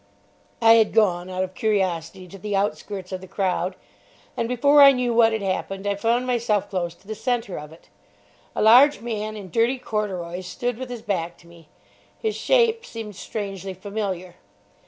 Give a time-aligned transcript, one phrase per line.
[0.63, 3.75] I had gone, out of curiosity, to the outskirts of the crowd,
[4.35, 7.71] and before I knew what had happened I found myself close to the centre of
[7.71, 7.87] it.
[8.55, 11.67] A large man in dirty corduroys stood with his back to me.
[12.17, 14.37] His shape seemed strangely familiar.